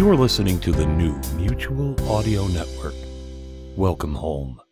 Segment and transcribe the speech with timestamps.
[0.00, 2.94] You're listening to the new Mutual Audio Network.
[3.76, 4.62] Welcome home.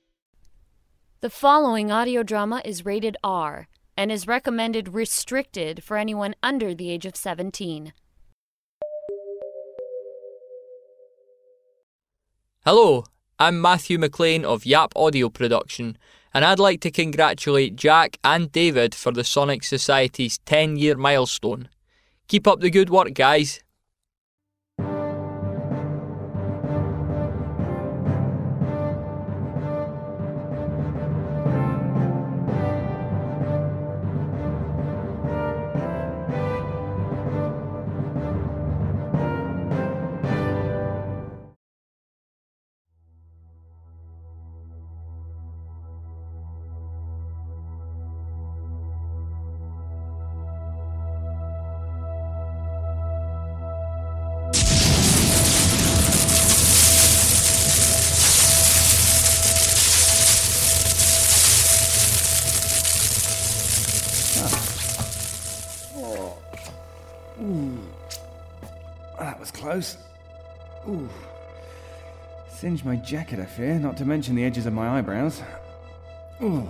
[1.21, 6.89] The following audio drama is rated R and is recommended restricted for anyone under the
[6.89, 7.93] age of 17.
[12.65, 13.05] Hello,
[13.39, 15.99] I'm Matthew McLean of Yap Audio Production,
[16.33, 21.69] and I'd like to congratulate Jack and David for the Sonic Society's 10 year milestone.
[22.29, 23.63] Keep up the good work, guys.
[69.29, 69.99] That was close.
[70.89, 71.07] Ooh.
[72.49, 75.43] Singed my jacket, I fear, not to mention the edges of my eyebrows.
[76.43, 76.67] Ooh.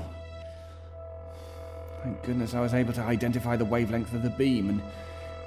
[2.02, 4.82] Thank goodness I was able to identify the wavelength of the beam and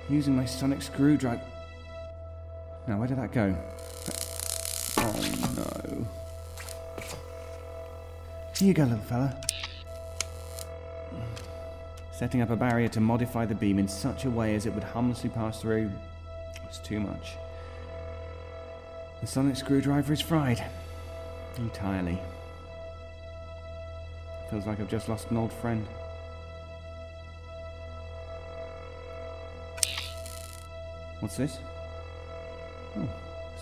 [0.07, 1.41] using my sonic screwdriver.
[2.87, 3.57] Now, where did that go?
[4.97, 5.11] Oh
[5.57, 6.07] no.
[8.57, 9.41] Here you go, little fella.
[12.13, 14.85] Setting up a barrier to modify the beam in such a way as it would
[14.85, 15.91] harmlessly pass through
[16.71, 17.33] was too much.
[19.19, 20.63] The sonic screwdriver is fried.
[21.57, 22.17] Entirely.
[24.49, 25.85] Feels like I've just lost an old friend.
[31.19, 31.59] What's this?
[32.97, 33.09] Oh,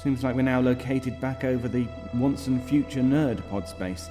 [0.02, 4.10] seems like we're now located back over the once and future nerd pod space.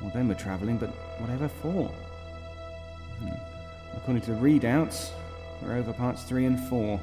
[0.00, 1.88] Well, then we're travelling, but whatever for?
[3.18, 3.96] Hmm.
[3.96, 5.10] According to the readouts,
[5.62, 7.00] we're over parts 3 and 4.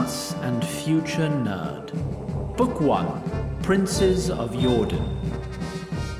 [0.00, 1.92] And Future Nerd.
[2.56, 5.04] Book 1 Princes of Jordan.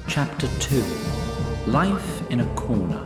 [0.07, 0.85] Chapter 2
[1.67, 3.03] Life in a Corner.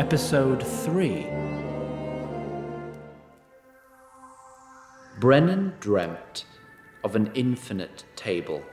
[0.00, 1.28] Episode 3
[5.20, 6.44] Brennan dreamt
[7.04, 8.64] of an infinite table.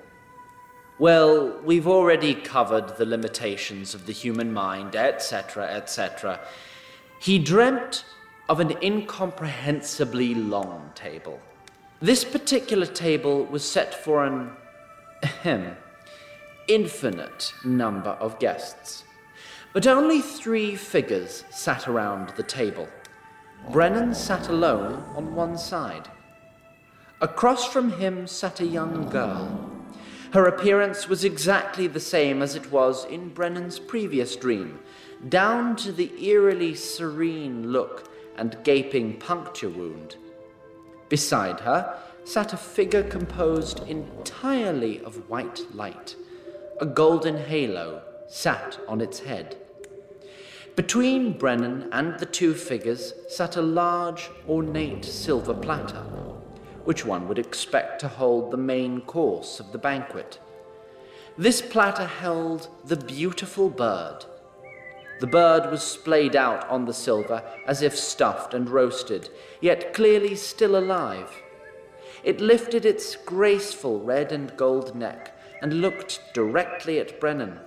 [1.01, 6.39] Well, we've already covered the limitations of the human mind, etc., etc.
[7.19, 8.05] He dreamt
[8.47, 11.39] of an incomprehensibly long table.
[12.01, 14.51] This particular table was set for an
[15.23, 15.75] ahem,
[16.67, 19.03] infinite number of guests.
[19.73, 22.87] But only three figures sat around the table.
[23.71, 26.11] Brennan sat alone on one side.
[27.21, 29.70] Across from him sat a young girl.
[30.31, 34.79] Her appearance was exactly the same as it was in Brennan's previous dream,
[35.27, 40.15] down to the eerily serene look and gaping puncture wound.
[41.09, 46.15] Beside her sat a figure composed entirely of white light.
[46.79, 49.57] A golden halo sat on its head.
[50.77, 56.05] Between Brennan and the two figures sat a large, ornate silver platter,
[56.85, 60.39] which one would expect to hold the main course of the banquet.
[61.37, 64.25] This platter held the beautiful bird.
[65.19, 69.29] The bird was splayed out on the silver as if stuffed and roasted,
[69.61, 71.31] yet clearly still alive.
[72.23, 77.59] It lifted its graceful red and gold neck and looked directly at Brennan.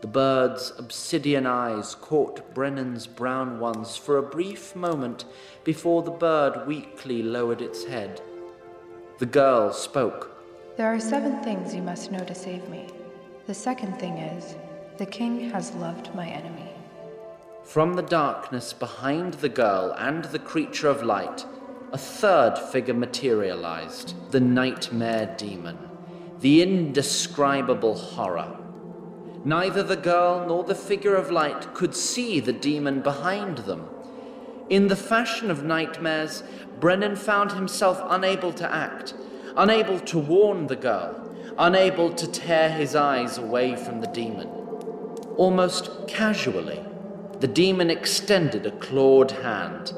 [0.00, 5.24] The bird's obsidian eyes caught Brennan's brown ones for a brief moment
[5.64, 8.20] before the bird weakly lowered its head.
[9.18, 10.30] The girl spoke.
[10.76, 12.88] There are seven things you must know to save me.
[13.46, 14.56] The second thing is,
[14.98, 16.70] the king has loved my enemy.
[17.64, 21.46] From the darkness behind the girl and the creature of light,
[21.94, 25.78] a third figure materialized the nightmare demon,
[26.40, 28.54] the indescribable horror.
[29.46, 33.88] Neither the girl nor the figure of light could see the demon behind them.
[34.68, 36.42] In the fashion of nightmares,
[36.78, 39.14] Brennan found himself unable to act,
[39.56, 41.14] unable to warn the girl,
[41.58, 44.48] unable to tear his eyes away from the demon.
[45.36, 46.84] Almost casually,
[47.40, 49.92] the demon extended a clawed hand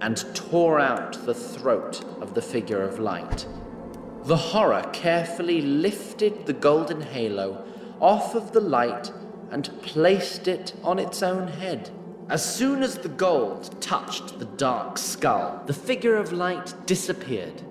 [0.00, 3.46] and tore out the throat of the figure of light.
[4.24, 7.64] The horror carefully lifted the golden halo
[8.00, 9.10] off of the light
[9.50, 11.90] and placed it on its own head.
[12.30, 17.62] As soon as the gold touched the dark skull, the figure of light disappeared.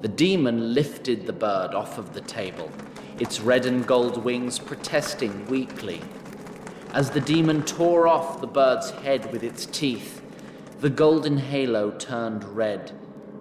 [0.00, 2.72] The demon lifted the bird off of the table,
[3.18, 6.00] its red and gold wings protesting weakly.
[6.94, 10.22] As the demon tore off the bird's head with its teeth,
[10.80, 12.92] the golden halo turned red,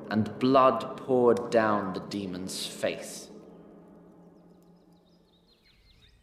[0.10, 3.30] and blood poured down the demon's face.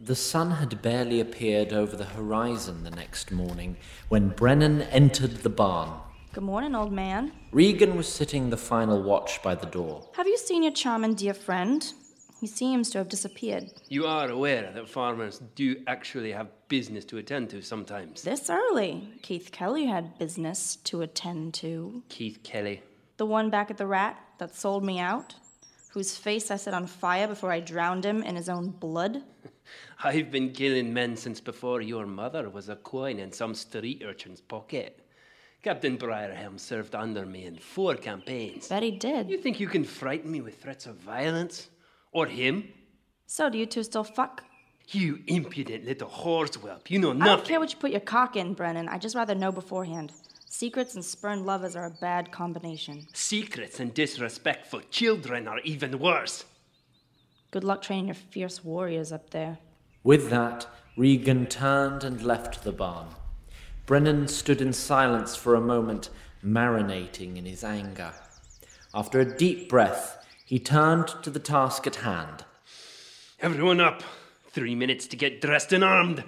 [0.02, 3.76] The sun had barely appeared over the horizon the next morning
[4.08, 6.00] when Brennan entered the barn.
[6.32, 7.32] Good morning, old man.
[7.52, 10.08] Regan was sitting the final watch by the door.
[10.14, 11.92] Have you seen your charming dear friend?
[12.40, 13.72] He seems to have disappeared.
[13.88, 18.22] You are aware that farmers do actually have business to attend to sometimes.
[18.22, 19.06] This early.
[19.20, 22.02] Keith Kelly had business to attend to.
[22.08, 22.82] Keith Kelly.
[23.18, 25.34] The one back at the rat that sold me out?
[25.90, 29.24] Whose face I set on fire before I drowned him in his own blood?
[30.02, 34.40] I've been killing men since before your mother was a coin in some street urchin's
[34.40, 35.06] pocket.
[35.62, 38.68] Captain Briarhelm served under me in four campaigns.
[38.68, 39.28] Bet he did.
[39.28, 41.68] You think you can frighten me with threats of violence?
[42.12, 42.72] Or him?
[43.26, 44.42] So, do you two still fuck?
[44.88, 46.90] You impudent little horsewhelp.
[46.90, 47.32] You know nothing.
[47.32, 48.88] I don't care what you put your cock in, Brennan.
[48.88, 50.12] I just rather know beforehand.
[50.46, 53.06] Secrets and spurned lovers are a bad combination.
[53.12, 56.44] Secrets and disrespectful children are even worse.
[57.50, 59.58] Good luck training your fierce warriors up there.
[60.04, 63.08] With that, Regan turned and left the barn.
[63.86, 66.10] Brennan stood in silence for a moment,
[66.44, 68.12] marinating in his anger.
[68.94, 72.44] After a deep breath, he turned to the task at hand.
[73.40, 74.02] Everyone up.
[74.50, 76.22] Three minutes to get dressed and armed.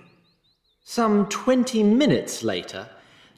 [0.85, 2.89] Some twenty minutes later,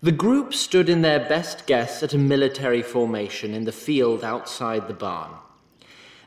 [0.02, 4.88] the group stood in their best guess at a military formation in the field outside
[4.88, 5.32] the barn.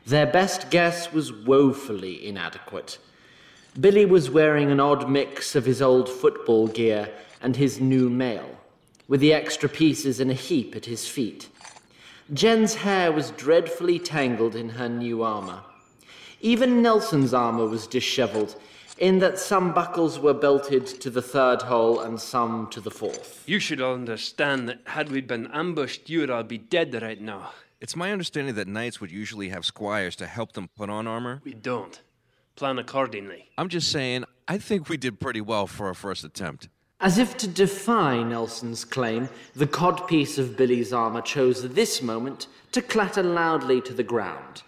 [0.08, 2.96] Their best guess was woefully inadequate.
[3.78, 7.10] Billy was wearing an odd mix of his old football gear
[7.42, 8.48] and his new mail,
[9.06, 11.50] with the extra pieces in a heap at his feet.
[12.32, 15.60] Jen's hair was dreadfully tangled in her new armor.
[16.40, 18.56] Even Nelson's armor was disheveled,
[18.96, 23.44] in that some buckles were belted to the third hole and some to the fourth.
[23.46, 27.50] You should understand that had we been ambushed, you'd all be dead right now.
[27.80, 31.40] It's my understanding that knights would usually have squires to help them put on armor.
[31.44, 32.00] We don't.
[32.56, 33.50] Plan accordingly.
[33.56, 36.68] I'm just saying, I think we did pretty well for our first attempt.
[37.00, 42.82] As if to defy Nelson's claim, the codpiece of Billy's armor chose this moment to
[42.82, 44.62] clatter loudly to the ground.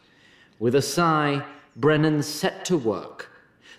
[0.61, 3.33] With a sigh, Brennan set to work.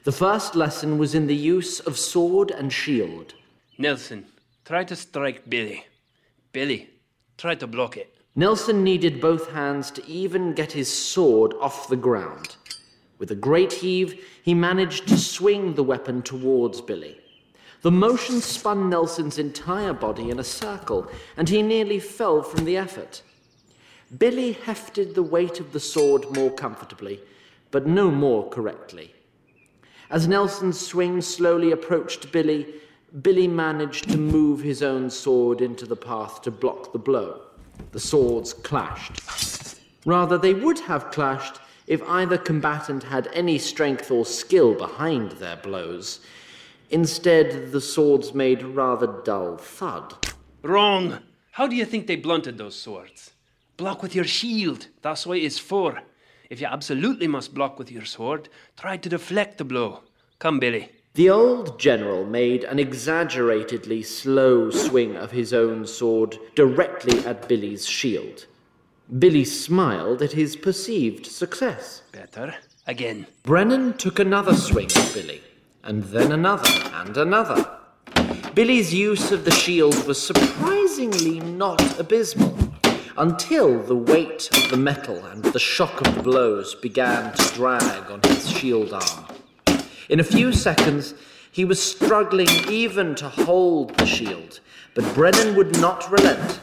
[0.04, 3.36] The first lesson was in the use of sword and shield.
[3.78, 4.26] Nelson,
[4.66, 5.86] try to strike Billy.
[6.52, 6.90] Billy,
[7.38, 8.14] try to block it.
[8.34, 12.56] Nelson needed both hands to even get his sword off the ground.
[13.18, 17.20] With a great heave, he managed to swing the weapon towards Billy.
[17.82, 22.78] The motion spun Nelson's entire body in a circle, and he nearly fell from the
[22.78, 23.22] effort.
[24.18, 27.20] Billy hefted the weight of the sword more comfortably,
[27.70, 29.14] but no more correctly.
[30.10, 32.76] As Nelson's swing slowly approached Billy,
[33.22, 37.42] Billy managed to move his own sword into the path to block the blow.
[37.92, 39.22] The swords clashed.
[40.06, 45.58] Rather, they would have clashed if either combatant had any strength or skill behind their
[45.58, 46.22] blows.
[46.90, 50.34] Instead, the swords made rather dull thud.
[50.62, 51.20] Wrong!
[51.52, 53.32] How do you think they blunted those swords?
[53.78, 54.88] Block with your shield.
[55.02, 56.02] That's what it's for.
[56.50, 60.02] If you absolutely must block with your sword, try to deflect the blow.
[60.40, 60.90] Come, Billy.
[61.14, 67.86] The old general made an exaggeratedly slow swing of his own sword directly at Billy's
[67.86, 68.46] shield.
[69.20, 72.04] Billy smiled at his perceived success.
[72.14, 72.56] Better.
[72.88, 73.28] Again.
[73.44, 75.42] Brennan took another swing at Billy,
[75.84, 77.70] and then another, and another.
[78.54, 82.58] Billy's use of the shield was surprisingly not abysmal,
[83.18, 88.10] until the weight of the metal and the shock of the blows began to drag
[88.10, 89.31] on his shield arm.
[90.12, 91.14] In a few seconds,
[91.54, 94.60] he was struggling even to hold the shield,
[94.94, 96.60] but Brennan would not relent.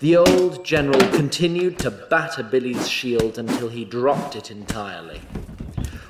[0.00, 5.22] The old general continued to batter Billy's shield until he dropped it entirely.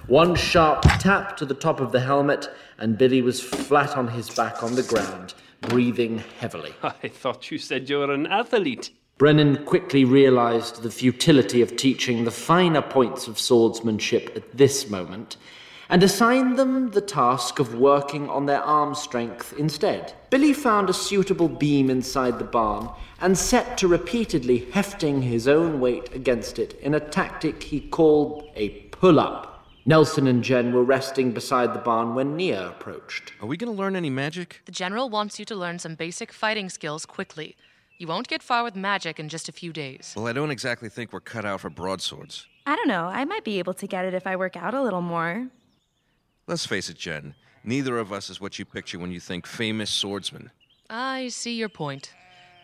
[0.08, 4.28] One sharp tap to the top of the helmet, and Billy was flat on his
[4.28, 6.74] back on the ground, breathing heavily.
[6.82, 8.90] I thought you said you were an athlete.
[9.18, 15.36] Brennan quickly realized the futility of teaching the finer points of swordsmanship at this moment,
[15.88, 20.14] and assigned them the task of working on their arm strength instead.
[20.30, 22.88] Billy found a suitable beam inside the barn
[23.20, 28.50] and set to repeatedly hefting his own weight against it in a tactic he called
[28.54, 29.64] a pull up.
[29.88, 33.32] Nelson and Jen were resting beside the barn when Nia approached.
[33.40, 34.62] Are we going to learn any magic?
[34.64, 37.56] The general wants you to learn some basic fighting skills quickly.
[37.98, 40.12] You won't get far with magic in just a few days.
[40.16, 42.46] Well, I don't exactly think we're cut out for broadswords.
[42.66, 43.04] I don't know.
[43.06, 45.46] I might be able to get it if I work out a little more.
[46.46, 47.34] Let's face it, Jen.
[47.64, 50.52] Neither of us is what you picture when you think famous swordsman.
[50.88, 52.12] I see your point.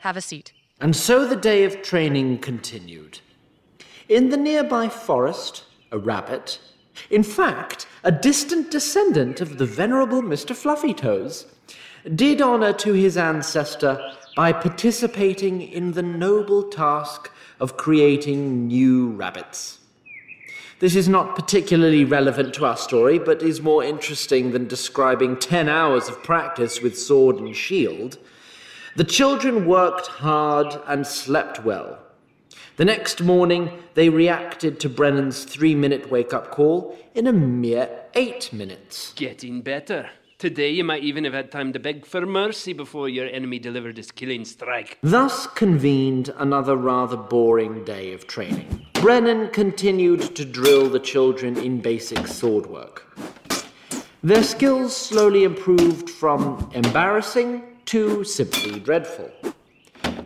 [0.00, 0.52] Have a seat.
[0.80, 3.18] And so the day of training continued.
[4.08, 6.60] In the nearby forest, a rabbit,
[7.10, 10.54] in fact, a distant descendant of the venerable Mr.
[10.54, 11.46] Fluffytoes,
[12.14, 14.00] did honor to his ancestor
[14.36, 19.78] by participating in the noble task of creating new rabbits.
[20.82, 25.68] This is not particularly relevant to our story, but is more interesting than describing 10
[25.68, 28.18] hours of practice with sword and shield.
[28.96, 32.00] The children worked hard and slept well.
[32.78, 37.88] The next morning, they reacted to Brennan's three minute wake up call in a mere
[38.14, 39.12] eight minutes.
[39.14, 40.10] Getting better.
[40.38, 43.98] Today you might even have had time to beg for mercy before your enemy delivered
[43.98, 44.98] his killing strike.
[45.00, 48.81] Thus convened another rather boring day of training.
[49.02, 53.18] Brennan continued to drill the children in basic sword work.
[54.23, 59.28] Their skills slowly improved from embarrassing to simply dreadful.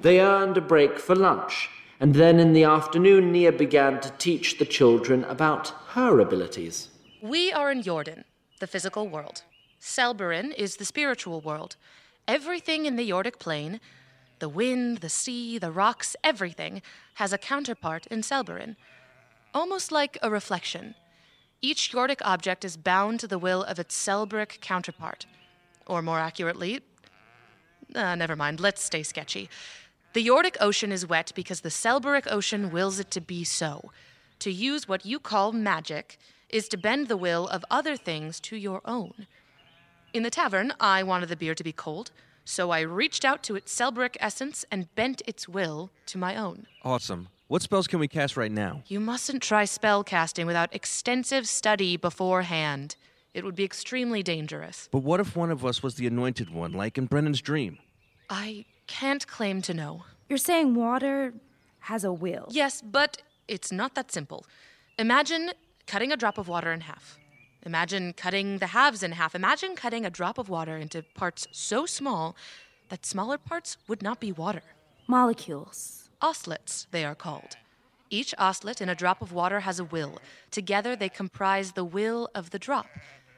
[0.02, 4.58] They earned a break for lunch, and then in the afternoon, Nia began to teach
[4.58, 6.90] the children about her abilities.
[7.22, 8.24] We are in Jordan,
[8.60, 9.42] the physical world.
[9.80, 11.76] Selberin is the spiritual world.
[12.28, 13.80] Everything in the Yordic plane,
[14.38, 16.82] the wind, the sea, the rocks, everything,
[17.14, 18.76] has a counterpart in Selberin.
[19.54, 20.94] Almost like a reflection.
[21.62, 25.26] Each Yordic object is bound to the will of its Selberic counterpart.
[25.86, 26.82] Or more accurately,
[27.94, 29.48] uh, never mind, let's stay sketchy.
[30.12, 33.90] The Yordic Ocean is wet because the Selberic Ocean wills it to be so.
[34.40, 38.56] To use what you call magic is to bend the will of other things to
[38.56, 39.26] your own.
[40.12, 42.10] In the tavern, I wanted the beer to be cold,
[42.46, 46.66] so I reached out to its Selberic essence and bent its will to my own.
[46.84, 47.28] Awesome.
[47.48, 48.82] What spells can we cast right now?
[48.86, 52.96] You mustn't try spell casting without extensive study beforehand.
[53.34, 54.88] It would be extremely dangerous.
[54.92, 57.78] But what if one of us was the anointed one, like in Brennan's dream?
[58.30, 60.04] I can't claim to know.
[60.28, 61.34] You're saying water
[61.80, 62.46] has a will?
[62.50, 64.46] Yes, but it's not that simple.
[64.98, 65.50] Imagine
[65.86, 67.18] cutting a drop of water in half.
[67.66, 69.34] Imagine cutting the halves in half.
[69.34, 72.36] Imagine cutting a drop of water into parts so small
[72.90, 74.62] that smaller parts would not be water.
[75.08, 76.08] Molecules.
[76.22, 77.56] Osselets, they are called.
[78.08, 80.20] Each oslet in a drop of water has a will.
[80.52, 82.86] Together they comprise the will of the drop.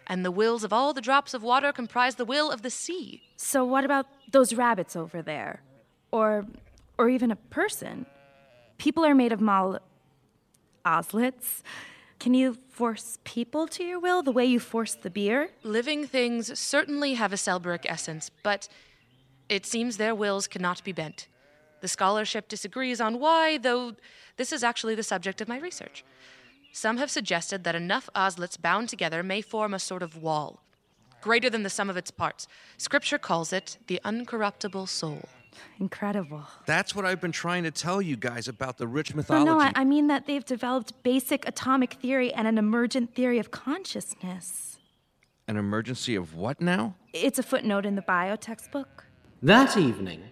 [0.06, 3.23] And the wills of all the drops of water comprise the will of the sea.
[3.38, 5.62] So what about those rabbits over there?
[6.12, 6.44] Or
[6.99, 8.04] or even a person?
[8.76, 9.78] People are made of mol
[10.85, 11.62] oslets.
[12.18, 15.50] Can you force people to your will the way you force the beer?
[15.62, 18.68] Living things certainly have a Selberic essence, but
[19.48, 21.28] it seems their wills cannot be bent.
[21.80, 23.94] The scholarship disagrees on why, though
[24.37, 26.04] this is actually the subject of my research.
[26.72, 30.64] Some have suggested that enough oslets bound together may form a sort of wall,
[31.20, 32.48] greater than the sum of its parts.
[32.76, 35.28] Scripture calls it the uncorruptible soul.
[35.81, 36.43] Incredible.
[36.67, 39.45] That's what I've been trying to tell you guys about the rich No, mythology.
[39.47, 43.50] no, I, I mean that they've developed basic atomic theory and an emergent theory of
[43.50, 44.79] consciousness.
[45.47, 46.95] An emergency of what now?
[47.12, 49.05] It's a footnote in the bio textbook.
[49.43, 50.23] That evening,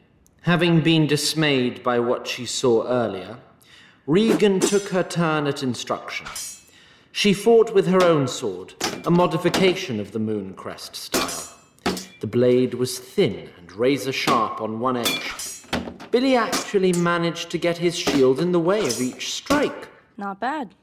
[0.43, 3.39] having been dismayed by what she saw earlier,
[4.07, 6.27] Regan took her turn at instruction.
[7.13, 8.75] She fought with her own sword,
[9.07, 11.56] a modification of the moon crest style.
[12.21, 15.33] The blade was thin and razor sharp on one edge.
[16.11, 19.89] Billy actually managed to get his shield in the way of each strike.
[20.17, 20.75] Not bad.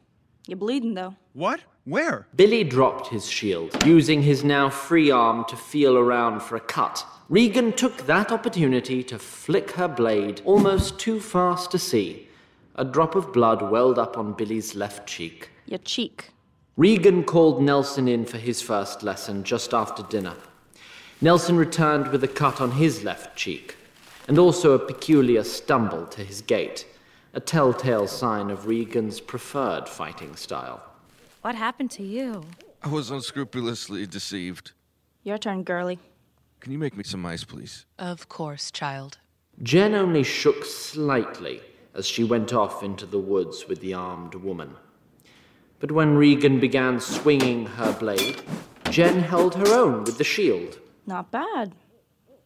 [0.48, 1.16] You're bleeding, though.
[1.34, 1.62] What?
[1.86, 2.28] Where?
[2.36, 7.04] Billy dropped his shield, using his now free arm to feel around for a cut.
[7.30, 12.28] Regan took that opportunity to flick her blade almost too fast to see.
[12.76, 15.50] A drop of blood welled up on Billy's left cheek.
[15.66, 16.30] Your cheek.
[16.78, 20.36] Regan called Nelson in for his first lesson just after dinner.
[21.24, 23.78] Nelson returned with a cut on his left cheek,
[24.28, 26.86] and also a peculiar stumble to his gait,
[27.34, 30.84] a telltale sign of Regan's preferred fighting style.
[31.42, 32.44] What happened to you?
[32.82, 34.74] I was unscrupulously deceived.
[35.24, 35.98] Your turn, girlie.
[36.60, 37.86] Can you make me some ice, please?
[37.98, 39.18] Of course, child.
[39.62, 41.62] Jen only shook slightly
[41.94, 44.76] as she went off into the woods with the armed woman.
[45.80, 48.42] But when Regan began swinging her blade,
[48.90, 50.80] Jen held her own with the shield.
[51.06, 51.74] Not bad.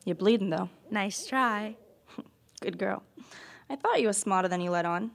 [0.05, 0.69] You're bleeding, though.
[0.89, 1.75] Nice try.
[2.61, 3.03] Good girl.
[3.69, 5.11] I thought you were smarter than you let on.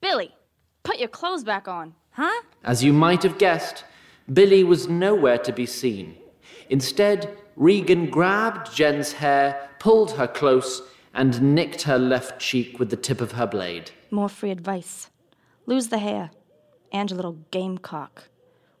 [0.00, 0.34] Billy,
[0.82, 1.94] put your clothes back on.
[2.12, 2.42] Huh?
[2.64, 3.84] As you might have guessed,
[4.32, 6.16] Billy was nowhere to be seen.
[6.68, 10.82] Instead, Regan grabbed Jen's hair, pulled her close,
[11.12, 13.90] and nicked her left cheek with the tip of her blade.
[14.10, 15.10] More free advice.
[15.66, 16.30] Lose the hair.
[16.92, 18.28] And your little gamecock.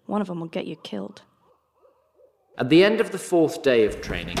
[0.06, 1.22] One of them will get you killed.
[2.58, 4.36] At the end of the fourth day of training,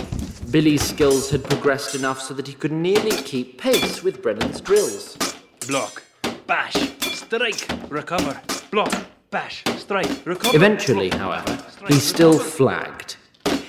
[0.50, 5.16] Billy's skills had progressed enough so that he could nearly keep pace with Brennan's drills.
[5.66, 6.02] Block,
[6.46, 8.40] bash, strike, recover.
[8.70, 8.92] Block,
[9.30, 10.54] bash, strike, recover.
[10.54, 13.16] Eventually, however, he still flagged.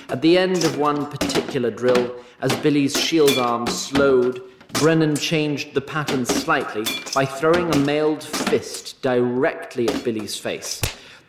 [0.08, 4.42] At the end of one particular drill, as Billy's shield arm slowed,
[4.74, 6.84] Brennan changed the pattern slightly
[7.14, 10.82] by throwing a mailed fist directly at Billy's face.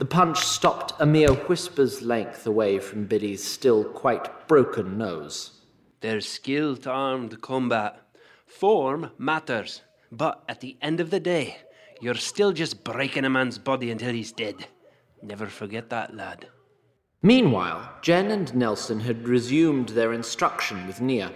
[0.03, 5.61] The punch stopped a mere whisper's length away from Billy's still quite broken nose.
[6.01, 8.01] There's skill to armed combat.
[8.45, 9.81] Form matters,
[10.11, 11.55] but at the end of the day,
[12.01, 14.67] you're still just breaking a man's body until he's dead.
[15.21, 16.49] Never forget that, lad.
[17.21, 21.31] Meanwhile, Jen and Nelson had resumed their instruction with Nia.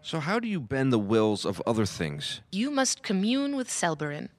[0.00, 2.40] So, how do you bend the wills of other things?
[2.50, 4.30] You must commune with Selberin.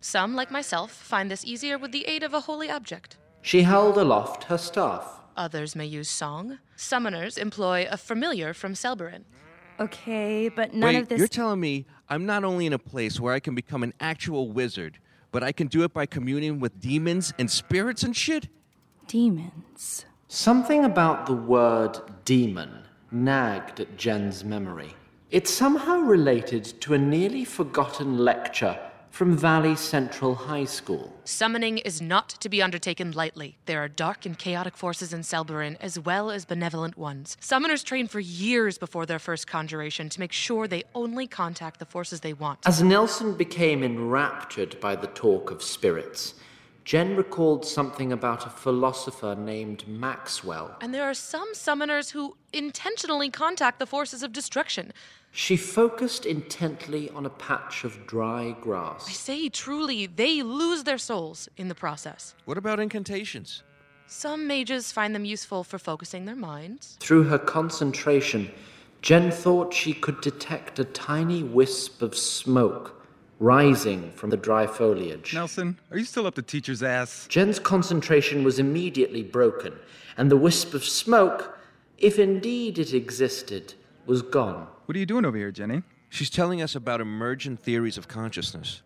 [0.00, 3.16] Some, like myself, find this easier with the aid of a holy object.
[3.42, 5.20] She held aloft her staff.
[5.36, 6.58] Others may use song.
[6.76, 9.24] Summoners employ a familiar from Selberin.
[9.78, 11.18] Okay, but none Wait, of this.
[11.18, 14.50] you're telling me I'm not only in a place where I can become an actual
[14.50, 14.98] wizard,
[15.32, 18.48] but I can do it by communing with demons and spirits and shit?
[19.06, 20.06] Demons.
[20.28, 24.94] Something about the word demon nagged at Jen's memory.
[25.30, 28.78] It somehow related to a nearly forgotten lecture
[29.16, 31.10] from Valley Central High School.
[31.24, 33.56] Summoning is not to be undertaken lightly.
[33.64, 37.38] There are dark and chaotic forces in Selberin as well as benevolent ones.
[37.40, 41.86] Summoners train for years before their first conjuration to make sure they only contact the
[41.86, 42.58] forces they want.
[42.66, 46.34] As Nelson became enraptured by the talk of spirits,
[46.84, 50.76] Jen recalled something about a philosopher named Maxwell.
[50.82, 54.92] And there are some summoners who intentionally contact the forces of destruction.
[55.36, 59.06] She focused intently on a patch of dry grass.
[59.06, 62.34] I say truly, they lose their souls in the process.
[62.46, 63.62] What about incantations?
[64.06, 66.96] Some mages find them useful for focusing their minds.
[67.00, 68.50] Through her concentration,
[69.02, 73.04] Jen thought she could detect a tiny wisp of smoke
[73.38, 75.34] rising from the dry foliage.
[75.34, 77.26] Nelson, are you still up the teacher's ass?
[77.28, 79.74] Jen's concentration was immediately broken,
[80.16, 81.58] and the wisp of smoke,
[81.98, 83.74] if indeed it existed,
[84.06, 84.68] was gone.
[84.86, 85.82] What are you doing over here, Jenny?
[86.08, 88.82] She's telling us about emergent theories of consciousness.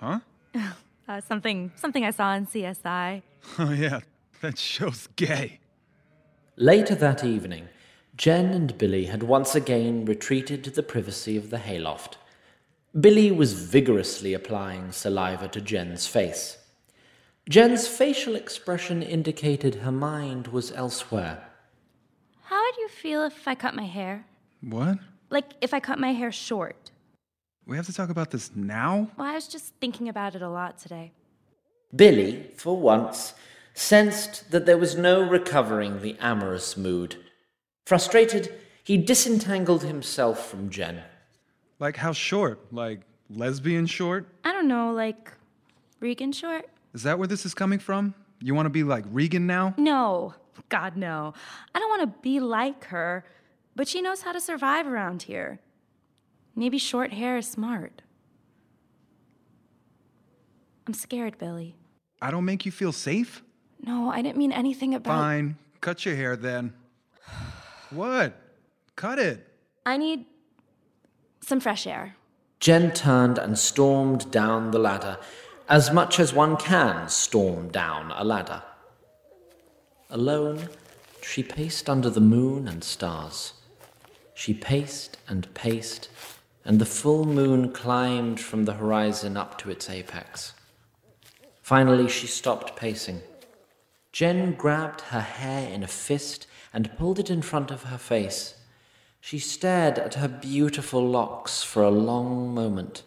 [0.00, 0.20] Huh?
[1.06, 3.20] Uh, something, something I saw in CSI.
[3.58, 4.00] Oh, yeah.
[4.40, 5.60] That show's gay.
[6.56, 7.68] Later that evening,
[8.16, 12.16] Jen and Billy had once again retreated to the privacy of the hayloft.
[12.98, 16.56] Billy was vigorously applying saliva to Jen's face.
[17.48, 21.48] Jen's facial expression indicated her mind was elsewhere.
[22.44, 24.24] How would you feel if I cut my hair?
[24.68, 24.98] What?
[25.30, 26.90] Like if I cut my hair short?
[27.66, 29.10] We have to talk about this now?
[29.16, 31.12] Well, I was just thinking about it a lot today.
[31.94, 33.34] Billy, for once,
[33.72, 37.16] sensed that there was no recovering the amorous mood.
[37.86, 41.02] Frustrated, he disentangled himself from Jen.
[41.78, 42.72] Like how short?
[42.72, 43.00] Like
[43.30, 44.26] lesbian short?
[44.44, 45.32] I don't know, like
[46.00, 46.68] Regan short?
[46.92, 48.14] Is that where this is coming from?
[48.40, 49.74] You want to be like Regan now?
[49.78, 50.34] No,
[50.68, 51.34] God, no.
[51.74, 53.24] I don't want to be like her,
[53.76, 55.60] but she knows how to survive around here.
[56.54, 58.02] Maybe short hair is smart.
[60.86, 61.74] I'm scared, Billy.
[62.20, 63.42] I don't make you feel safe?
[63.82, 65.14] No, I didn't mean anything about.
[65.14, 65.56] Fine.
[65.80, 66.72] Cut your hair then.
[67.90, 68.34] What?
[68.96, 69.46] Cut it.
[69.86, 70.24] I need
[71.40, 72.16] some fresh air.
[72.58, 75.18] Jen turned and stormed down the ladder,
[75.68, 78.62] as much as one can storm down a ladder.
[80.10, 80.68] Alone,
[81.22, 83.52] she paced under the moon and stars.
[84.34, 86.08] She paced and paced,
[86.64, 90.52] and the full moon climbed from the horizon up to its apex.
[91.62, 93.22] Finally, she stopped pacing.
[94.12, 98.54] Jen grabbed her hair in a fist and pulled it in front of her face.
[99.20, 103.02] She stared at her beautiful locks for a long moment.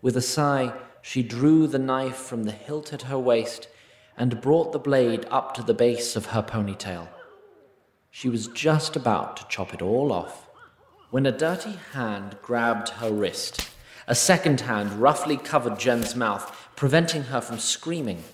[0.00, 0.72] With a sigh,
[1.02, 3.68] she drew the knife from the hilt at her waist
[4.16, 7.08] and brought the blade up to the base of her ponytail.
[8.18, 10.48] She was just about to chop it all off
[11.10, 13.68] when a dirty hand grabbed her wrist.
[14.06, 18.24] A second hand roughly covered Jen's mouth, preventing her from screaming.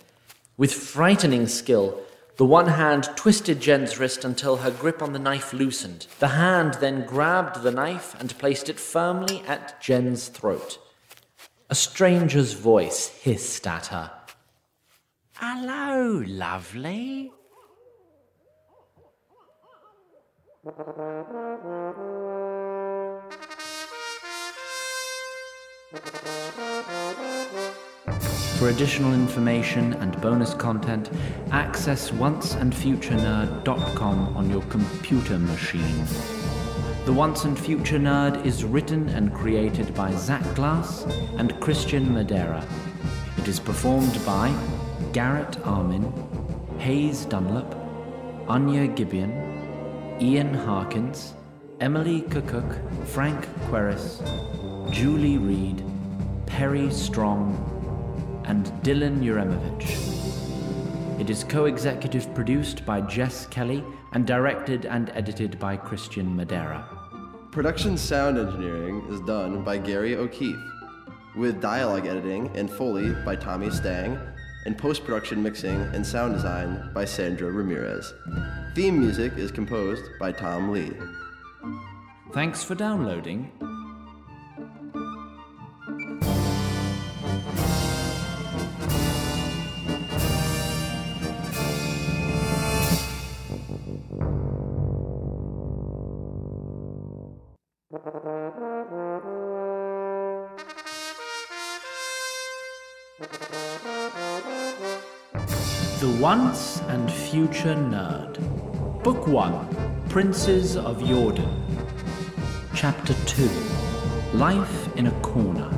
[0.56, 2.00] With frightening skill,
[2.36, 6.06] the one hand twisted Jen's wrist until her grip on the knife loosened.
[6.20, 10.78] The hand then grabbed the knife and placed it firmly at Jen's throat.
[11.70, 14.12] A stranger's voice hissed at her.
[15.34, 17.32] Hello, lovely.
[20.64, 20.70] For
[28.68, 31.10] additional information and bonus content,
[31.50, 36.04] access onceandfuturenerd.com on your computer machine.
[37.06, 41.02] The Once and Future Nerd is written and created by Zach Glass
[41.38, 42.64] and Christian Madera.
[43.38, 44.56] It is performed by
[45.12, 46.12] Garrett Armin,
[46.78, 47.74] Hayes Dunlop,
[48.46, 49.51] Anya Gibeon,
[50.22, 51.34] Ian Harkins,
[51.80, 54.22] Emily Kukuk, Frank Queris,
[54.92, 55.82] Julie Reed,
[56.46, 57.50] Perry Strong,
[58.44, 61.20] and Dylan Uremovich.
[61.20, 63.82] It is co executive produced by Jess Kelly
[64.12, 66.86] and directed and edited by Christian Madera.
[67.50, 70.70] Production sound engineering is done by Gary O'Keefe,
[71.34, 74.20] with dialogue editing and Foley by Tommy Stang,
[74.64, 78.12] and post production mixing and sound design by Sandra Ramirez.
[78.74, 80.92] Theme music is composed by Tom Lee.
[82.32, 83.50] Thanks for downloading.
[106.02, 108.34] The Once and Future Nerd.
[109.04, 111.48] Book 1 Princes of Jordan.
[112.74, 113.48] Chapter 2
[114.34, 115.70] Life in a Corner.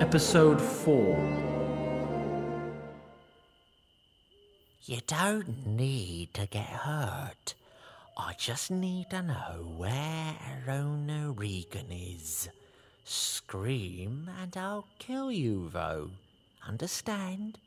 [0.00, 1.16] Episode 4
[4.82, 7.54] You don't need to get hurt.
[8.16, 12.48] I just need to know where Arona Regan is.
[13.04, 16.10] Scream and I'll kill you, though.
[16.66, 17.58] Understand?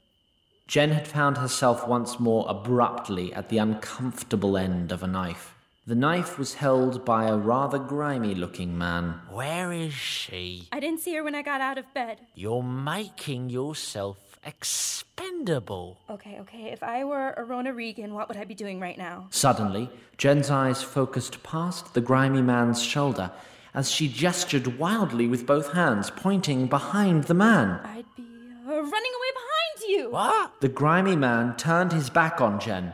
[0.68, 5.56] Jen had found herself once more abruptly at the uncomfortable end of a knife.
[5.86, 9.20] The knife was held by a rather grimy looking man.
[9.30, 10.70] Where is she?
[10.72, 12.20] I didn't see her when I got out of bed.
[12.36, 16.00] You're making yourself expendable.
[16.10, 16.72] Okay, okay.
[16.72, 19.28] If I were Arona Regan, what would I be doing right now?
[19.30, 23.32] Suddenly, Jen's eyes focused past the grimy man's shoulder
[23.74, 27.80] as she gestured wildly with both hands, pointing behind the man.
[27.84, 30.12] I'd be uh, running away behind you.
[30.12, 30.62] What?
[30.62, 32.94] The grimy man turned his back on Jen.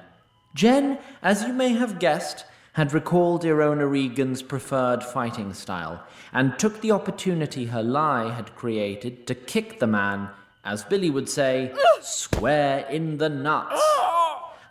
[0.55, 6.81] Jen, as you may have guessed, had recalled Arona Regan's preferred fighting style and took
[6.81, 10.29] the opportunity her lie had created to kick the man,
[10.63, 13.81] as Billy would say, square in the nuts.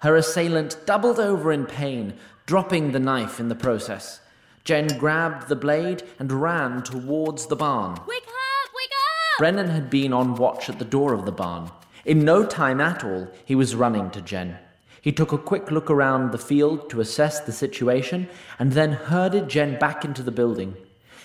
[0.02, 2.14] Her assailant doubled over in pain,
[2.46, 4.20] dropping the knife in the process.
[4.64, 7.92] Jen grabbed the blade and ran towards the barn.
[8.06, 8.70] Wake up!
[8.76, 9.38] Wake up!
[9.38, 11.70] Brennan had been on watch at the door of the barn.
[12.04, 14.58] In no time at all, he was running to Jen.
[15.00, 19.48] He took a quick look around the field to assess the situation and then herded
[19.48, 20.76] Jen back into the building.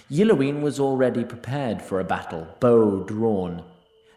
[0.09, 3.63] Yelloween was already prepared for a battle, bow drawn.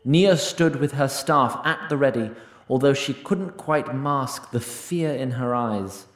[0.08, 2.30] Nia stood with her staff at the ready,
[2.68, 6.06] although she couldn't quite mask the fear in her eyes.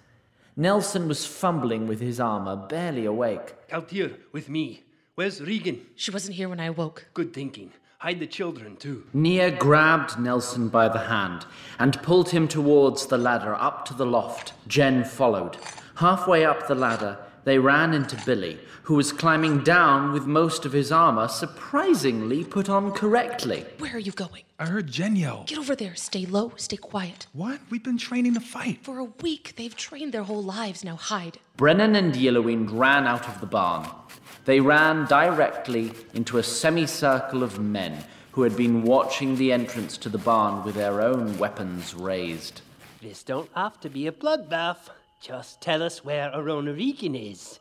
[0.56, 3.56] Nelson was fumbling with his armor, barely awake.
[3.72, 4.84] Out here with me.
[5.16, 5.84] Where's Regan?
[5.96, 7.06] She wasn't here when I awoke.
[7.14, 7.72] Good thinking.
[7.98, 9.06] Hide the children, too.
[9.12, 11.44] Nia grabbed Nelson by the hand
[11.80, 14.52] and pulled him towards the ladder up to the loft.
[14.68, 15.56] Jen followed.
[15.96, 20.72] Halfway up the ladder, they ran into Billy, who was climbing down with most of
[20.72, 23.64] his armor surprisingly put on correctly.
[23.78, 24.42] Where are you going?
[24.58, 25.44] I heard Jen yell.
[25.46, 25.94] Get over there.
[25.94, 26.52] Stay low.
[26.56, 27.26] Stay quiet.
[27.32, 27.60] What?
[27.70, 28.80] We've been training to fight.
[28.82, 30.84] For a week, they've trained their whole lives.
[30.84, 31.38] Now hide.
[31.56, 33.88] Brennan and Yelloween ran out of the barn.
[34.44, 40.08] They ran directly into a semicircle of men who had been watching the entrance to
[40.08, 42.60] the barn with their own weapons raised.
[43.02, 44.90] This don't have to be a bloodbath.
[45.20, 47.60] Just tell us where Arona Regan is.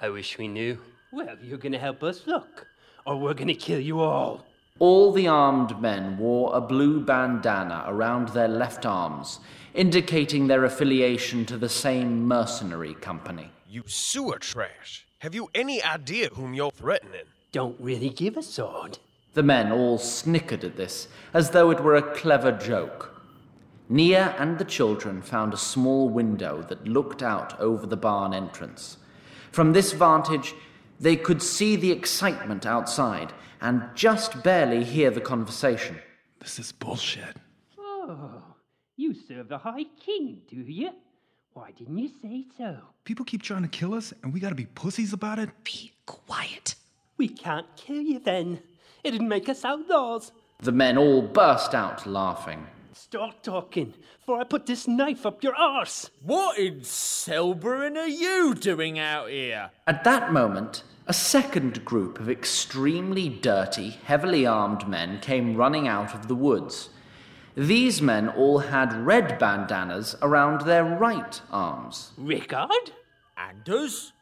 [0.00, 0.78] I wish we knew.
[1.12, 2.66] Well, you're gonna help us look,
[3.04, 4.46] or we're gonna kill you all.
[4.78, 9.40] All the armed men wore a blue bandana around their left arms,
[9.74, 13.50] indicating their affiliation to the same mercenary company.
[13.68, 15.06] You sewer trash.
[15.18, 17.26] Have you any idea whom you're threatening?
[17.52, 18.98] Don't really give a sword.
[19.34, 23.13] The men all snickered at this, as though it were a clever joke.
[23.88, 28.96] Nia and the children found a small window that looked out over the barn entrance.
[29.52, 30.54] From this vantage,
[30.98, 35.98] they could see the excitement outside and just barely hear the conversation.
[36.40, 37.36] This is bullshit.
[37.78, 38.42] Oh,
[38.96, 40.90] you serve the High King, do you?
[41.52, 42.78] Why didn't you say so?
[43.04, 45.50] People keep trying to kill us, and we gotta be pussies about it?
[45.62, 46.74] Be quiet.
[47.16, 48.60] We can't kill you then.
[49.04, 50.32] It'd make us outlaws.
[50.60, 52.66] The men all burst out laughing.
[52.96, 53.92] Stop talking,
[54.24, 56.10] for I put this knife up your arse.
[56.22, 59.72] What in Selberin are you doing out here?
[59.84, 66.14] At that moment, a second group of extremely dirty, heavily armed men came running out
[66.14, 66.90] of the woods.
[67.56, 72.12] These men all had red bandanas around their right arms.
[72.16, 72.92] Rickard?
[73.36, 74.13] Anders?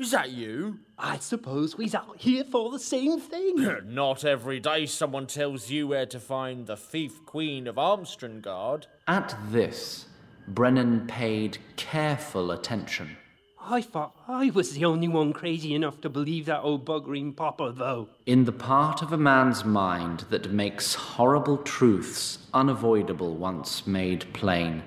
[0.00, 0.78] Is that you?
[0.98, 3.56] I suppose we's out here for the same thing.
[3.84, 8.86] Not every day someone tells you where to find the thief queen of Armstrongard.
[9.06, 10.06] At this,
[10.48, 13.18] Brennan paid careful attention.
[13.60, 17.70] I thought I was the only one crazy enough to believe that old buggering papa,
[17.76, 18.08] though.
[18.24, 24.82] In the part of a man's mind that makes horrible truths unavoidable once made plain,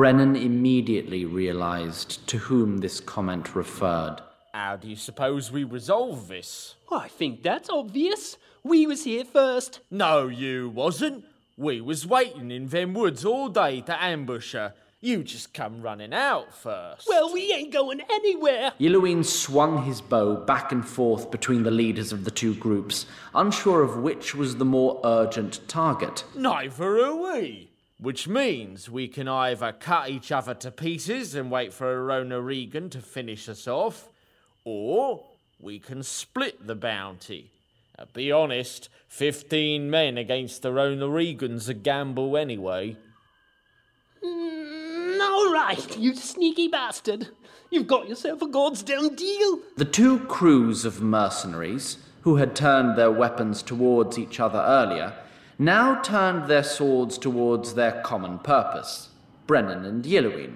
[0.00, 4.16] Brennan immediately realized to whom this comment referred.
[4.54, 6.76] How do you suppose we resolve this?
[6.90, 8.38] I think that's obvious.
[8.62, 9.80] We was here first.
[9.90, 11.26] No, you wasn't.
[11.58, 14.72] We was waiting in them woods all day to ambush her.
[15.02, 17.06] You just come running out first.
[17.06, 18.72] Well, we ain't going anywhere.
[18.80, 23.82] Yelloween swung his bow back and forth between the leaders of the two groups, unsure
[23.82, 26.24] of which was the more urgent target.
[26.34, 27.69] Neither are we.
[28.00, 32.88] Which means we can either cut each other to pieces and wait for Arona Regan
[32.90, 34.08] to finish us off,
[34.64, 35.22] or
[35.60, 37.50] we can split the bounty.
[37.98, 42.96] Uh, be honest, 15 men against Arona Regan's a gamble anyway.
[44.24, 47.28] Mm, all right, you sneaky bastard.
[47.68, 49.60] You've got yourself a goddamn deal.
[49.76, 55.12] The two crews of mercenaries, who had turned their weapons towards each other earlier,
[55.60, 59.10] now turned their swords towards their common purpose
[59.46, 60.54] Brennan and Yelloween.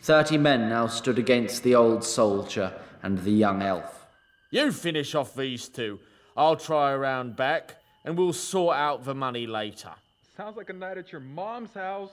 [0.00, 4.06] Thirty men now stood against the old soldier and the young elf.
[4.52, 5.98] You finish off these two.
[6.36, 9.90] I'll try around back, and we'll sort out the money later.
[10.36, 12.12] Sounds like a night at your mom's house.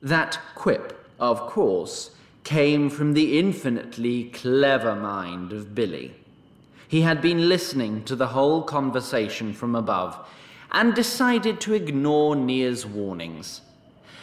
[0.00, 2.12] That quip, of course,
[2.44, 6.14] came from the infinitely clever mind of Billy.
[6.88, 10.16] He had been listening to the whole conversation from above
[10.72, 13.60] and decided to ignore Nia's warnings.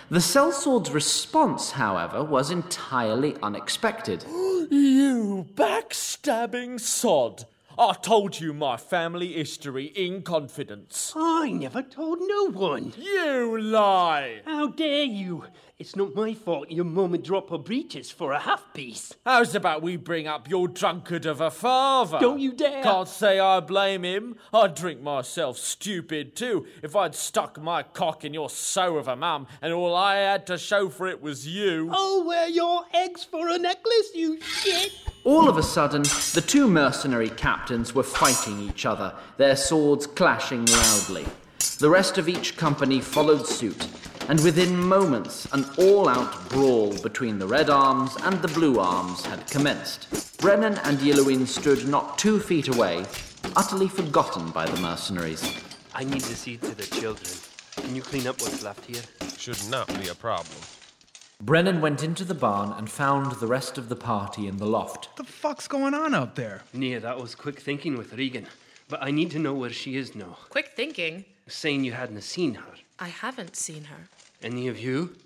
[0.09, 4.23] The sellsword's response, however, was entirely unexpected.
[4.29, 7.45] you backstabbing sod!
[7.77, 11.11] I told you my family history in confidence.
[11.15, 12.93] I never told no one.
[12.97, 14.41] You lie!
[14.45, 15.45] How dare you?
[15.79, 19.13] It's not my fault your mum would drop her breeches for a half piece.
[19.25, 22.19] How's about we bring up your drunkard of a father?
[22.19, 22.83] Don't you dare!
[22.83, 24.35] Can't say I blame him.
[24.53, 29.15] I'd drink myself stupid too if I'd stuck my cock in your sow of a
[29.15, 31.89] mum and all I had to show for it was you.
[31.91, 34.91] I'll wear your eggs for a necklace, you shit!
[35.25, 36.01] All of a sudden,
[36.33, 41.25] the two mercenary captains were fighting each other, their swords clashing loudly.
[41.79, 43.87] The rest of each company followed suit,
[44.27, 49.25] and within moments, an all out brawl between the Red Arms and the Blue Arms
[49.25, 50.37] had commenced.
[50.39, 53.05] Brennan and Yelloween stood not two feet away,
[53.55, 55.57] utterly forgotten by the mercenaries.
[55.95, 57.31] I need to see to the children.
[57.77, 59.01] Can you clean up what's left here?
[59.37, 60.57] Should not be a problem.
[61.45, 65.07] Brennan went into the barn and found the rest of the party in the loft.
[65.07, 66.61] What the fuck's going on out there?
[66.71, 68.47] Nia, that was quick thinking with Regan.
[68.87, 70.37] But I need to know where she is now.
[70.47, 71.25] Quick thinking.
[71.49, 72.71] Saying you hadn't seen her.
[72.97, 74.07] I haven't seen her.
[74.41, 75.17] Any of you?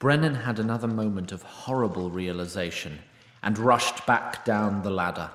[0.00, 2.98] Brennan had another moment of horrible realization
[3.40, 5.30] and rushed back down the ladder.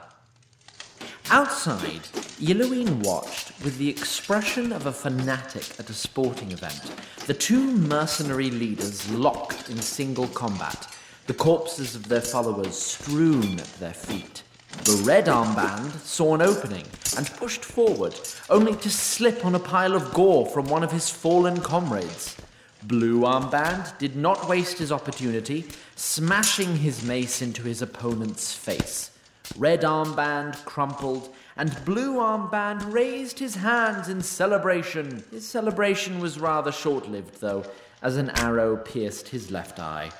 [1.32, 2.02] Outside,
[2.39, 6.82] Yelloween watched with the expression of a fanatic at a sporting event.
[7.28, 10.88] The two mercenary leaders locked in single combat,
[11.28, 14.43] the corpses of their followers strewn at their feet.
[14.86, 16.86] The red armband saw an opening
[17.17, 18.17] and pushed forward,
[18.49, 22.38] only to slip on a pile of gore from one of his fallen comrades.
[22.84, 25.65] Blue armband did not waste his opportunity,
[25.97, 29.12] smashing his mace into his opponent's face.
[29.58, 35.23] Red armband crumpled, and blue armband raised his hands in celebration.
[35.31, 37.65] His celebration was rather short lived, though,
[38.01, 40.12] as an arrow pierced his left eye.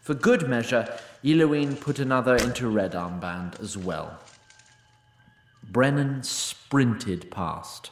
[0.00, 0.88] For good measure,
[1.22, 4.18] Yelloween put another into red armband as well.
[5.70, 7.90] Brennan sprinted past.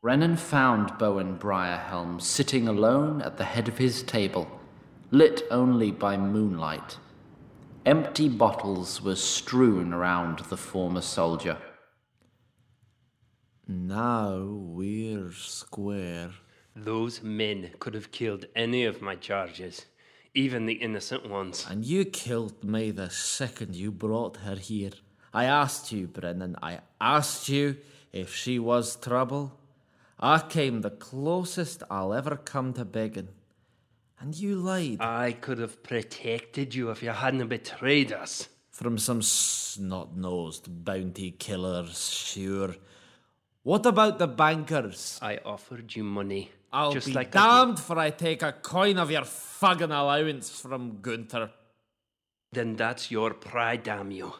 [0.00, 4.60] Brennan found Bowen Briarhelm sitting alone at the head of his table,
[5.10, 6.96] lit only by moonlight.
[7.84, 11.58] Empty bottles were strewn around the former soldier.
[13.66, 16.30] Now we're square.
[16.76, 19.86] Those men could have killed any of my charges,
[20.32, 21.66] even the innocent ones.
[21.68, 24.92] And you killed me the second you brought her here.
[25.34, 27.78] I asked you, Brennan, I asked you
[28.12, 29.58] if she was trouble.
[30.20, 33.30] I came the closest I'll ever come to begging.
[34.22, 34.98] And you lied.
[35.00, 38.48] I could have protected you if you hadn't betrayed us.
[38.70, 42.76] From some snot nosed bounty killers, sure.
[43.64, 45.18] What about the bankers?
[45.20, 46.52] I offered you money.
[46.72, 51.00] I'll just be like damned for I take a coin of your fucking allowance from
[51.02, 51.50] Gunther.
[52.52, 54.32] Then that's your pride, damn you.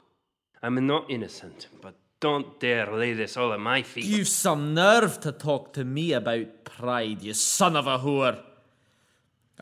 [0.62, 4.04] I'm not innocent, but don't dare lay this all at my feet.
[4.04, 8.40] You've some nerve to talk to me about pride, you son of a whore.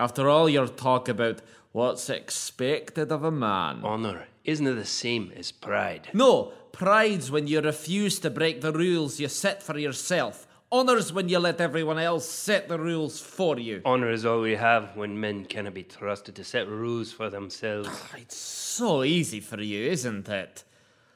[0.01, 3.85] After all your talk about what's expected of a man.
[3.85, 6.09] Honour isn't it the same as pride?
[6.15, 10.47] No, pride's when you refuse to break the rules you set for yourself.
[10.73, 13.83] Honour's when you let everyone else set the rules for you.
[13.85, 17.91] Honour is all we have when men cannot be trusted to set rules for themselves.
[17.93, 20.65] Ah, it's so easy for you, isn't it?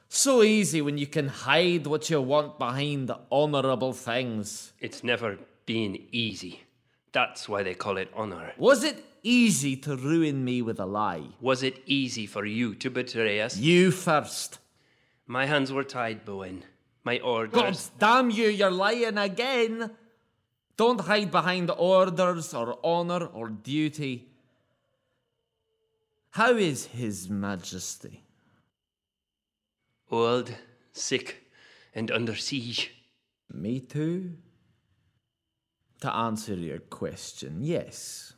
[0.08, 4.72] So easy when you can hide what you want behind honourable things.
[4.80, 6.64] It's never been easy.
[7.14, 8.52] That's why they call it honour.
[8.58, 11.28] Was it easy to ruin me with a lie?
[11.40, 13.56] Was it easy for you to betray us?
[13.56, 14.58] You first.
[15.28, 16.64] My hands were tied, Bowen.
[17.04, 17.54] My orders.
[17.54, 19.92] God damn you, you're lying again.
[20.76, 24.26] Don't hide behind orders or honour or duty.
[26.30, 28.24] How is His Majesty?
[30.10, 30.52] Old,
[30.92, 31.44] sick,
[31.94, 32.92] and under siege.
[33.52, 34.32] Me too?
[36.04, 38.34] To answer your question, yes.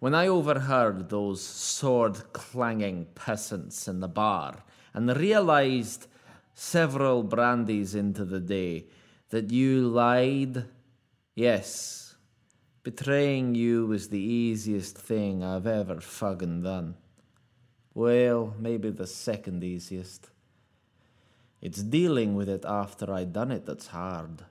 [0.00, 6.08] When I overheard those sword clanging peasants in the bar and realized
[6.54, 8.86] several brandies into the day
[9.30, 10.64] that you lied,
[11.36, 12.16] yes,
[12.82, 16.96] betraying you was the easiest thing I've ever fucking done.
[17.94, 20.30] Well, maybe the second easiest.
[21.62, 24.42] It's dealing with it after I done it that's hard.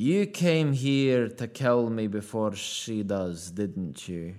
[0.00, 4.36] You came here to kill me before she does, didn't you?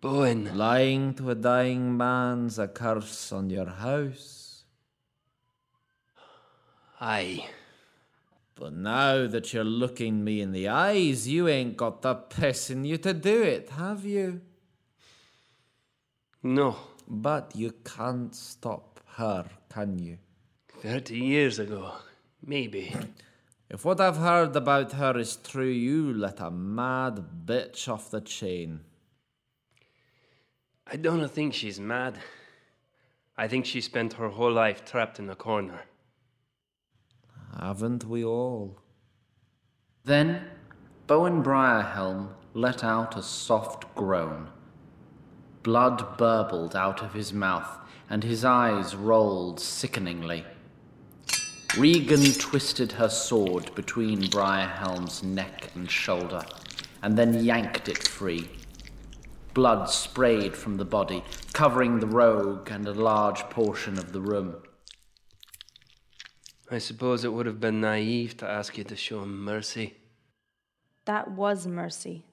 [0.00, 0.56] Bowen.
[0.56, 4.64] Lying to a dying man's a curse on your house.
[6.98, 7.46] Aye.
[8.54, 12.86] But now that you're looking me in the eyes, you ain't got the piss in
[12.86, 14.40] you to do it, have you?
[16.42, 16.78] No.
[17.06, 20.16] But you can't stop her, can you?
[20.80, 21.92] Thirty years ago,
[22.44, 22.94] maybe.
[23.70, 28.20] If what I've heard about her is true, you let a mad bitch off the
[28.20, 28.80] chain.
[30.86, 32.18] I don't think she's mad.
[33.36, 35.80] I think she spent her whole life trapped in a corner.
[37.58, 38.78] Haven't we all?
[40.04, 40.44] Then
[41.06, 44.48] Bowen Briarhelm let out a soft groan.
[45.62, 47.78] Blood burbled out of his mouth,
[48.10, 50.44] and his eyes rolled sickeningly.
[51.78, 56.44] Regan twisted her sword between Briarhelm's neck and shoulder,
[57.02, 58.50] and then yanked it free.
[59.54, 64.56] Blood sprayed from the body, covering the rogue and a large portion of the room.
[66.70, 69.96] I suppose it would have been naive to ask you to show him mercy.
[71.06, 72.26] That was mercy.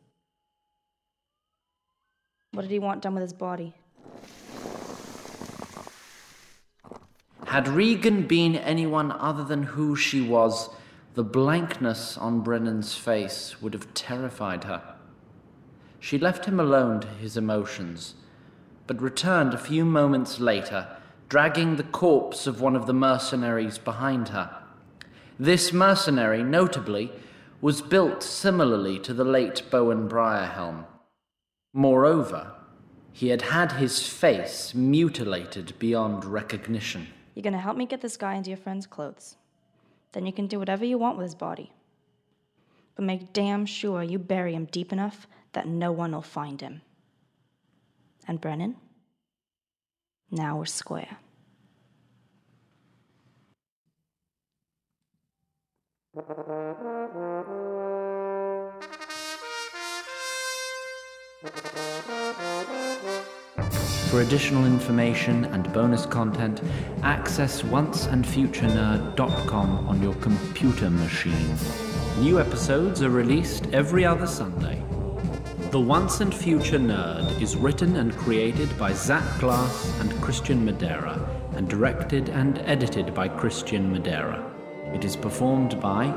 [2.52, 3.74] What did he want done with his body?
[7.50, 10.70] Had Regan been anyone other than who she was,
[11.16, 14.94] the blankness on Brennan's face would have terrified her.
[16.00, 18.14] She left him alone to his emotions,
[18.86, 20.96] but returned a few moments later,
[21.28, 24.56] dragging the corpse of one of the mercenaries behind her.
[25.40, 27.12] This mercenary, notably,
[27.62, 30.86] was built similarly to the late Bowen Briarhelm.
[31.74, 32.52] Moreover,
[33.12, 37.08] he had had his face mutilated beyond recognition.
[37.40, 39.38] You're gonna help me get this guy into your friend's clothes.
[40.12, 41.72] Then you can do whatever you want with his body.
[42.96, 46.82] But make damn sure you bury him deep enough that no one will find him.
[48.28, 48.76] And Brennan?
[50.30, 51.16] Now we're square.
[64.10, 66.64] For additional information and bonus content,
[67.04, 71.56] access onceandfuturenerd.com on your computer machine.
[72.18, 74.82] New episodes are released every other Sunday.
[75.70, 81.20] The Once and Future Nerd is written and created by Zach Glass and Christian Madera,
[81.54, 84.44] and directed and edited by Christian Madera.
[84.92, 86.12] It is performed by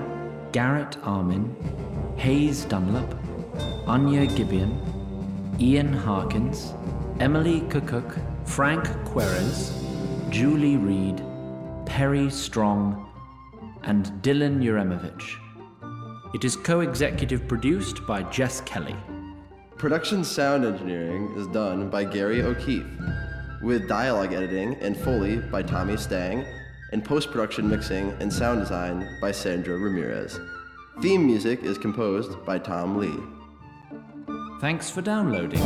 [0.53, 1.55] Garrett Armin,
[2.17, 3.15] Hayes Dunlop,
[3.87, 4.81] Anya Gibeon,
[5.61, 6.73] Ian Harkins,
[7.23, 9.71] Emily Kukuk, Frank Querez,
[10.31, 11.23] Julie Reed,
[11.87, 13.09] Perry Strong,
[13.85, 15.37] and Dylan Uremovich.
[16.35, 18.97] It is co executive produced by Jess Kelly.
[19.79, 22.91] Production sound engineering is done by Gary O'Keefe,
[23.63, 26.45] with dialogue editing and Foley by Tommy Stang,
[26.91, 30.41] and post production mixing and sound design by Sandra Ramirez.
[31.01, 33.21] Theme music is composed by Tom Lee.
[34.61, 35.63] Thanks for downloading.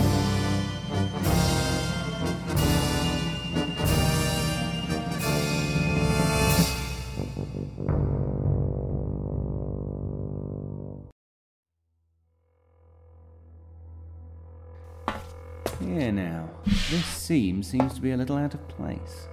[17.26, 19.26] Seam seems to be a little out of place.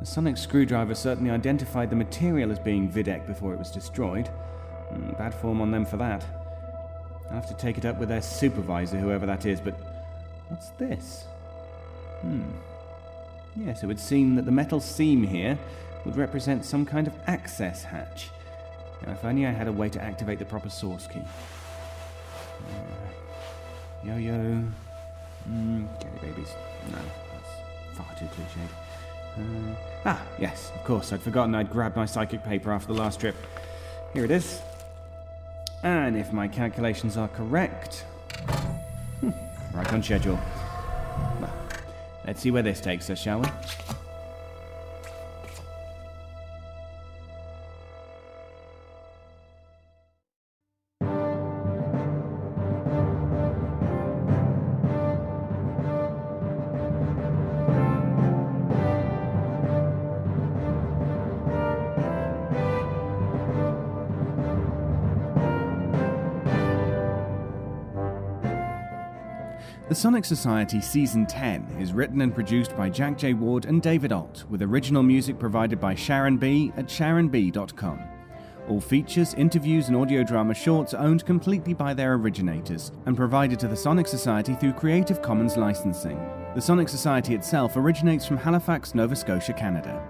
[0.00, 4.28] The sonic screwdriver certainly identified the material as being Videk before it was destroyed.
[4.92, 6.26] Mm, bad form on them for that.
[7.26, 9.72] I'll have to take it up with their supervisor, whoever that is, but
[10.48, 11.24] what's this?
[12.20, 12.50] Hmm.
[13.56, 15.58] Yes, it would seem that the metal seam here
[16.04, 18.28] would represent some kind of access hatch.
[19.06, 21.22] Now, if only I had a way to activate the proper source key.
[22.68, 24.64] Uh, yo yo.
[25.48, 26.54] Mm, Gary Babies.
[26.90, 26.98] No,
[27.32, 28.68] that's far too cliched.
[29.38, 29.74] Uh,
[30.04, 31.12] ah, yes, of course.
[31.12, 33.34] I'd forgotten I'd grabbed my psychic paper after the last trip.
[34.12, 34.60] Here it is.
[35.82, 38.04] And if my calculations are correct.
[39.20, 39.30] Hmm,
[39.74, 40.38] right on schedule.
[41.40, 41.54] Well,
[42.26, 43.48] let's see where this takes us, shall we?
[70.02, 73.34] Sonic Society Season 10 is written and produced by Jack J.
[73.34, 76.72] Ward and David Ault, with original music provided by Sharon B.
[76.76, 78.00] at sharonb.com.
[78.68, 83.60] All features, interviews, and audio drama shorts are owned completely by their originators and provided
[83.60, 86.18] to the Sonic Society through Creative Commons licensing.
[86.56, 90.02] The Sonic Society itself originates from Halifax, Nova Scotia, Canada.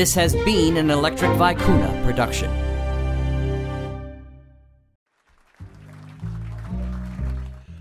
[0.00, 2.50] This has been an Electric Vicuna production.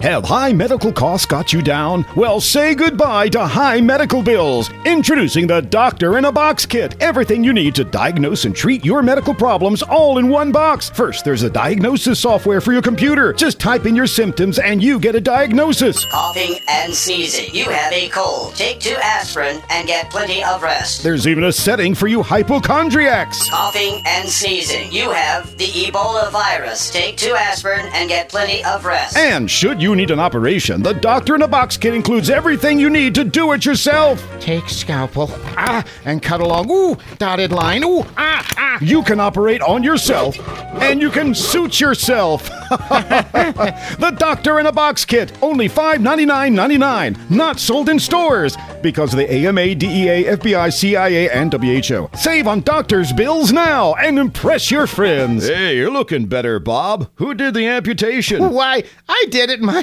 [0.00, 2.06] Have high medical costs got you down?
[2.16, 4.70] Well, say goodbye to high medical bills.
[4.86, 6.96] Introducing the Doctor in a Box Kit.
[7.02, 10.88] Everything you need to diagnose and treat your medical problems all in one box.
[10.88, 13.34] First, there's a diagnosis software for your computer.
[13.34, 16.06] Just type in your symptoms and you get a diagnosis.
[16.06, 17.54] Coughing and sneezing.
[17.54, 18.54] You have a cold.
[18.54, 21.02] Take two aspirin and get plenty of rest.
[21.02, 23.50] There's even a setting for you hypochondriacs.
[23.50, 24.90] Coughing and sneezing.
[24.90, 26.90] You have the Ebola virus.
[26.90, 29.18] Take two aspirin and get plenty of rest.
[29.18, 32.90] And should you need an operation, the Doctor in a Box Kit includes everything you
[32.90, 34.24] need to do it yourself.
[34.40, 38.78] Take scalpel, ah, and cut along, ooh, dotted line, ooh, ah, ah.
[38.80, 40.38] You can operate on yourself,
[40.80, 42.44] and you can suit yourself.
[42.70, 48.56] the Doctor in a Box Kit, only $5.99.99, not sold in stores.
[48.82, 52.08] because of the AMA, DEA, FBI, CIA, and WHO.
[52.16, 55.46] Save on doctor's bills now and impress your friends.
[55.46, 57.10] Hey, you're looking better, Bob.
[57.16, 58.50] Who did the amputation?
[58.52, 59.79] Why, I did it myself.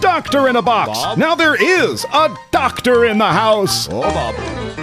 [0.00, 0.98] Doctor in a box.
[0.98, 1.18] Bob?
[1.18, 3.88] Now there is a doctor in the house.
[3.90, 4.79] Oh, Bob.